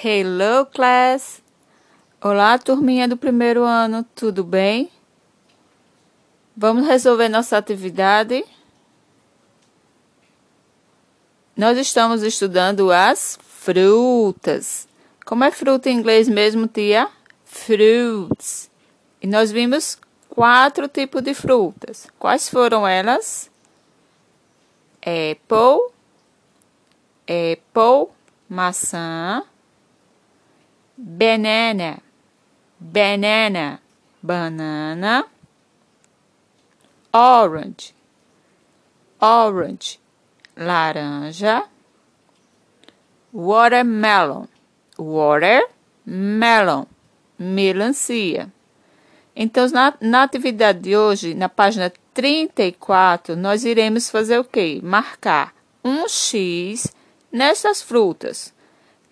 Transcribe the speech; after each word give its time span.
Hello, 0.00 0.64
class! 0.64 1.42
Olá, 2.20 2.56
turminha 2.56 3.08
do 3.08 3.16
primeiro 3.16 3.64
ano, 3.64 4.06
tudo 4.14 4.44
bem? 4.44 4.92
Vamos 6.56 6.86
resolver 6.86 7.28
nossa 7.28 7.58
atividade? 7.58 8.44
Nós 11.56 11.76
estamos 11.76 12.22
estudando 12.22 12.92
as 12.92 13.40
frutas. 13.42 14.86
Como 15.26 15.42
é 15.42 15.50
fruta 15.50 15.90
em 15.90 15.98
inglês 15.98 16.28
mesmo, 16.28 16.68
tia? 16.68 17.08
Fruits. 17.44 18.70
E 19.20 19.26
nós 19.26 19.50
vimos 19.50 19.98
quatro 20.28 20.86
tipos 20.86 21.22
de 21.22 21.34
frutas. 21.34 22.06
Quais 22.20 22.48
foram 22.48 22.86
elas? 22.86 23.50
Apple, 25.02 25.92
apple, 27.26 28.12
maçã, 28.48 29.42
banana, 30.98 32.02
banana, 32.80 33.80
banana, 34.20 35.24
orange, 37.12 37.94
orange, 39.20 40.00
laranja, 40.56 41.64
watermelon, 43.32 44.48
watermelon, 44.98 46.86
melancia. 47.38 48.52
Então, 49.36 49.68
na, 49.68 49.94
na 50.00 50.24
atividade 50.24 50.80
de 50.80 50.96
hoje, 50.96 51.32
na 51.32 51.48
página 51.48 51.92
34, 52.12 53.36
nós 53.36 53.64
iremos 53.64 54.10
fazer 54.10 54.40
o 54.40 54.44
quê? 54.44 54.80
Marcar 54.82 55.54
um 55.84 56.08
X 56.08 56.92
nessas 57.30 57.80
frutas. 57.80 58.52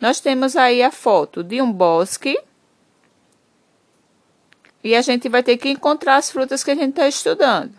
Nós 0.01 0.21
temos 0.21 0.57
aí 0.57 0.83
a 0.83 0.91
foto 0.91 1.43
de 1.43 1.61
um 1.61 1.73
bosque. 1.73 2.39
E 4.85 4.95
a 4.95 5.03
gente 5.03 5.29
vai 5.29 5.43
ter 5.43 5.57
que 5.57 5.69
encontrar 5.69 6.17
as 6.17 6.31
frutas 6.31 6.63
que 6.63 6.71
a 6.71 6.75
gente 6.75 6.91
está 6.91 7.09
estudando. 7.09 7.75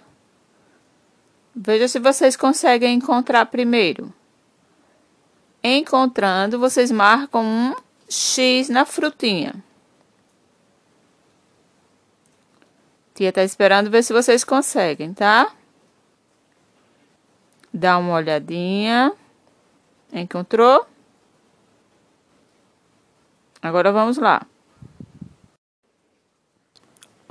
Veja 1.56 1.88
se 1.88 2.00
vocês 2.00 2.36
conseguem 2.36 2.96
encontrar 2.96 3.46
primeiro. 3.46 4.14
Encontrando, 5.64 6.60
vocês 6.60 6.92
marcam 6.92 7.44
um 7.44 7.76
X 8.10 8.70
na 8.70 8.86
frutinha. 8.86 9.56
Tia 13.14 13.34
tá 13.34 13.44
esperando 13.44 13.90
ver 13.90 14.04
se 14.04 14.14
vocês 14.14 14.44
conseguem, 14.44 15.14
tá? 15.14 15.52
Dá 17.74 17.98
uma 17.98 18.14
olhadinha. 18.14 19.12
Encontrou? 20.14 20.86
Agora 23.62 23.92
vamos 23.92 24.18
lá. 24.18 24.46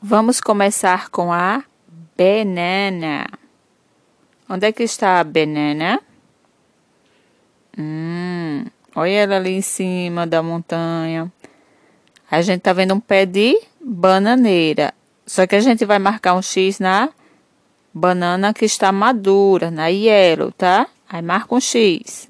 Vamos 0.02 0.40
começar 0.40 1.08
com 1.08 1.32
a 1.32 1.64
banana. 2.16 3.26
Onde 4.48 4.66
é 4.66 4.72
que 4.72 4.82
está 4.82 5.20
a 5.20 5.24
banana? 5.24 6.00
Hum, 7.78 8.64
olha 8.94 9.10
ela 9.10 9.36
ali 9.36 9.52
em 9.52 9.62
cima 9.62 10.26
da 10.26 10.42
montanha. 10.42 11.30
A 12.30 12.42
gente 12.42 12.60
tá 12.60 12.72
vendo 12.72 12.94
um 12.94 13.00
pé 13.00 13.26
de 13.26 13.60
bananeira. 13.80 14.92
Só 15.26 15.46
que 15.46 15.56
a 15.56 15.60
gente 15.60 15.84
vai 15.84 15.98
marcar 15.98 16.34
um 16.34 16.42
X 16.42 16.78
na 16.78 17.08
banana 17.92 18.52
que 18.52 18.64
está 18.64 18.92
madura, 18.92 19.70
na 19.70 19.86
yellow, 19.86 20.52
tá? 20.52 20.86
Aí 21.08 21.22
marca 21.22 21.54
um 21.54 21.60
X. 21.60 22.28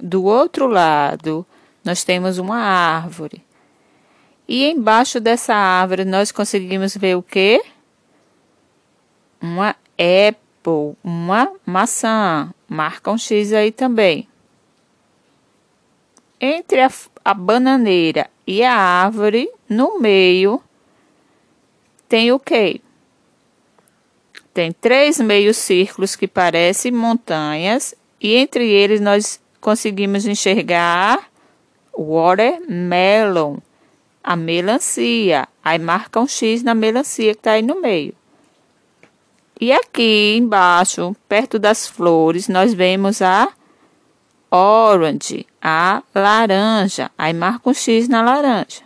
Do 0.00 0.24
outro 0.24 0.66
lado, 0.66 1.46
nós 1.88 2.04
temos 2.04 2.36
uma 2.36 2.58
árvore. 2.58 3.42
E 4.46 4.66
embaixo 4.66 5.18
dessa 5.18 5.54
árvore 5.54 6.04
nós 6.04 6.30
conseguimos 6.30 6.94
ver 6.94 7.16
o 7.16 7.22
quê? 7.22 7.64
Uma 9.40 9.74
apple, 9.94 10.96
uma 11.02 11.50
maçã. 11.64 12.52
Marca 12.68 13.10
um 13.10 13.16
X 13.16 13.54
aí 13.54 13.72
também. 13.72 14.28
Entre 16.38 16.82
a, 16.82 16.90
a 17.24 17.32
bananeira 17.32 18.28
e 18.46 18.62
a 18.62 18.74
árvore, 18.74 19.50
no 19.66 19.98
meio, 19.98 20.62
tem 22.06 22.30
o 22.32 22.38
quê? 22.38 22.82
Tem 24.52 24.72
três 24.72 25.18
meios 25.18 25.56
círculos 25.56 26.14
que 26.14 26.28
parecem 26.28 26.92
montanhas 26.92 27.94
e 28.20 28.34
entre 28.34 28.68
eles 28.68 29.00
nós 29.00 29.40
conseguimos 29.58 30.26
enxergar 30.26 31.30
watermelon, 31.98 33.56
a 34.22 34.36
melancia. 34.36 35.48
Aí 35.64 35.78
marca 35.78 36.20
um 36.20 36.28
X 36.28 36.62
na 36.62 36.74
melancia 36.74 37.34
que 37.34 37.40
está 37.40 37.52
aí 37.52 37.62
no 37.62 37.80
meio. 37.80 38.14
E 39.60 39.72
aqui 39.72 40.36
embaixo, 40.36 41.16
perto 41.28 41.58
das 41.58 41.88
flores, 41.88 42.48
nós 42.48 42.72
vemos 42.72 43.20
a 43.20 43.48
orange, 44.50 45.46
a 45.60 46.02
laranja. 46.14 47.10
Aí 47.18 47.32
marca 47.32 47.68
um 47.68 47.74
X 47.74 48.08
na 48.08 48.22
laranja. 48.22 48.82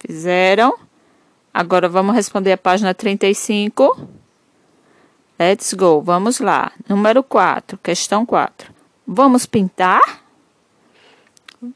Fizeram? 0.00 0.74
Agora 1.52 1.88
vamos 1.88 2.14
responder 2.14 2.52
a 2.52 2.58
página 2.58 2.94
35. 2.94 4.08
Let's 5.38 5.74
go. 5.74 6.00
Vamos 6.00 6.40
lá. 6.40 6.72
Número 6.88 7.22
4, 7.22 7.76
questão 7.78 8.24
4. 8.24 8.72
Vamos 9.06 9.44
pintar? 9.44 10.27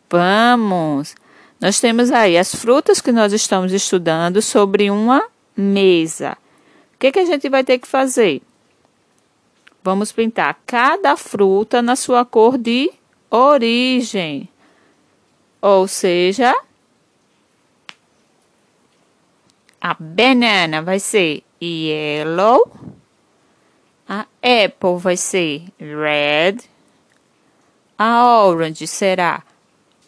Vamos. 0.08 1.14
Nós 1.60 1.80
temos 1.80 2.10
aí 2.10 2.36
as 2.36 2.54
frutas 2.54 3.00
que 3.00 3.12
nós 3.12 3.32
estamos 3.32 3.72
estudando 3.72 4.42
sobre 4.42 4.90
uma 4.90 5.22
mesa. 5.56 6.36
O 6.94 6.98
que, 6.98 7.12
que 7.12 7.18
a 7.18 7.24
gente 7.24 7.48
vai 7.48 7.64
ter 7.64 7.78
que 7.78 7.86
fazer? 7.86 8.42
Vamos 9.82 10.12
pintar 10.12 10.60
cada 10.66 11.16
fruta 11.16 11.82
na 11.82 11.96
sua 11.96 12.24
cor 12.24 12.56
de 12.56 12.92
origem. 13.30 14.48
Ou 15.60 15.88
seja, 15.88 16.54
a 19.80 19.94
banana 19.94 20.82
vai 20.82 21.00
ser 21.00 21.42
yellow. 21.60 22.70
A 24.08 24.26
apple 24.42 24.98
vai 24.98 25.16
ser 25.16 25.64
red. 25.78 26.58
A 27.98 28.44
orange 28.44 28.86
será 28.86 29.42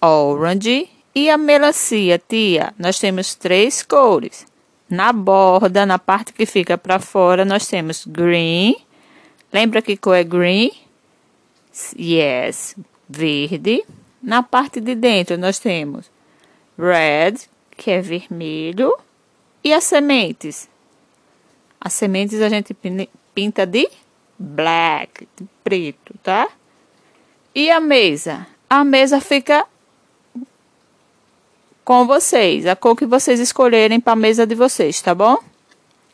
orange. 0.09 0.91
E 1.15 1.31
a 1.31 1.39
melancia, 1.39 2.19
tia, 2.19 2.75
nós 2.79 2.99
temos 2.99 3.35
três 3.35 3.83
cores. 3.83 4.47
Na 4.91 5.13
borda, 5.13 5.87
na 5.87 5.99
parte 5.99 6.33
que 6.33 6.45
fica 6.45 6.77
para 6.77 6.99
fora, 6.99 7.45
nós 7.45 7.67
temos 7.67 8.05
green. 8.05 8.77
Lembra 9.53 9.81
que 9.81 9.97
cor 9.97 10.17
é 10.17 10.25
green? 10.25 10.73
Yes, 11.99 12.77
verde. 13.09 13.85
Na 14.23 14.43
parte 14.43 14.81
de 14.81 14.95
dentro, 14.95 15.39
nós 15.39 15.59
temos 15.59 16.11
red, 16.79 17.35
que 17.77 17.91
é 17.91 18.01
vermelho. 18.01 18.97
E 19.63 19.73
as 19.73 19.85
sementes? 19.85 20.69
As 21.81 21.93
sementes 21.93 22.41
a 22.41 22.49
gente 22.49 22.77
pinta 23.35 23.67
de 23.67 23.89
black, 24.39 25.29
de 25.37 25.47
preto, 25.63 26.15
tá? 26.23 26.49
E 27.55 27.71
a 27.71 27.81
mesa? 27.81 28.47
A 28.69 28.85
mesa 28.85 29.21
fica 29.21 29.67
com 31.85 32.07
vocês, 32.07 32.67
a 32.67 32.75
cor 32.75 32.97
que 32.97 33.07
vocês 33.07 33.39
escolherem 33.39 34.01
para 34.01 34.15
a 34.15 34.17
mesa 34.17 34.47
de 34.47 34.55
vocês, 34.55 35.01
tá 35.03 35.15
bom? 35.15 35.37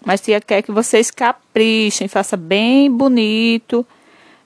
Mas 0.05 0.21
tia 0.21 0.41
quer 0.41 0.63
que 0.63 0.73
vocês 0.73 1.11
caprichem, 1.11 2.09
faça 2.09 2.37
bem 2.37 2.91
bonito, 2.91 3.87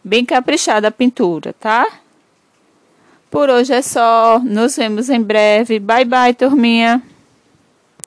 bem 0.02 0.24
caprichada 0.24 0.88
a 0.88 0.90
pintura, 0.90 1.54
tá? 1.54 1.86
Por 3.31 3.50
hoje 3.50 3.72
é 3.72 3.82
só. 3.82 4.40
Nos 4.44 4.76
vemos 4.76 5.08
em 5.08 5.20
breve. 5.20 5.81
Bye 5.81 6.04
bye, 6.04 6.34
turminha. 6.34 7.02